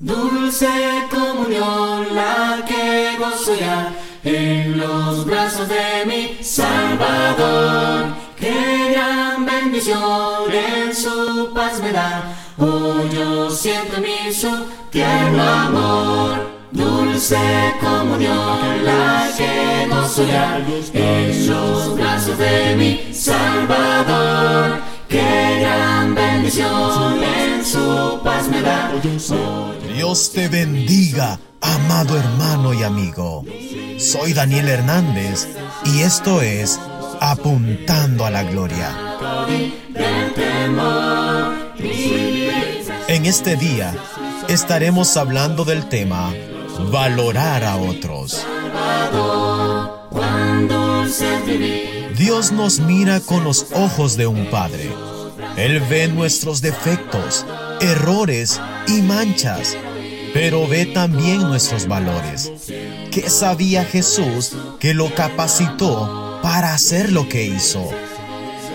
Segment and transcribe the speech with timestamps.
[0.00, 0.68] Dulce
[1.10, 8.14] comunión la que gozo ya en los brazos de mi Salvador.
[8.36, 12.32] Qué gran bendición en su paz me da.
[12.58, 16.46] Oh, yo siento en mí su tierno amor.
[16.70, 24.78] Dulce comunión la que gozo ya en los brazos de mi Salvador.
[25.08, 27.07] Qué gran bendición
[29.94, 33.44] Dios te bendiga, amado hermano y amigo.
[33.98, 35.46] Soy Daniel Hernández
[35.84, 36.80] y esto es
[37.20, 38.90] Apuntando a la Gloria.
[43.08, 43.94] En este día
[44.48, 46.32] estaremos hablando del tema
[46.90, 48.44] Valorar a otros.
[52.16, 54.90] Dios nos mira con los ojos de un padre.
[55.58, 57.44] Él ve nuestros defectos,
[57.80, 59.76] errores y manchas,
[60.32, 62.52] pero ve también nuestros valores.
[63.10, 67.90] ¿Qué sabía Jesús que lo capacitó para hacer lo que hizo?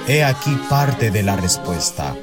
[0.10, 2.18] He aquí parte de la respuesta.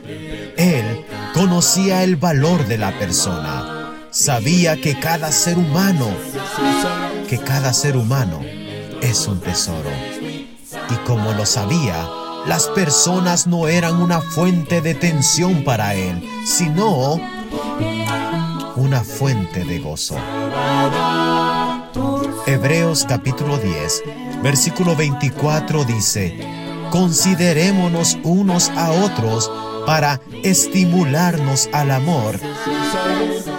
[0.58, 3.94] Él conocía el valor de la persona.
[4.10, 6.06] Sabía que cada ser humano,
[7.30, 8.42] que cada ser humano
[9.00, 9.88] es un tesoro.
[10.90, 12.06] Y como lo sabía,
[12.46, 17.20] las personas no eran una fuente de tensión para él, sino
[18.76, 20.16] una fuente de gozo.
[22.46, 24.02] Hebreos capítulo 10,
[24.42, 26.38] versículo 24 dice,
[26.90, 29.50] Considerémonos unos a otros
[29.86, 32.40] para estimularnos al amor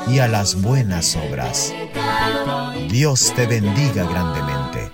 [0.08, 1.74] y a las buenas obras.
[2.90, 4.92] Dios te bendiga grandemente.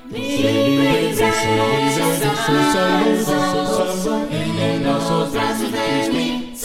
[4.30, 6.57] En los brazos de mi Salvador.